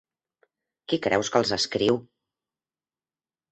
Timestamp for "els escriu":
1.43-2.01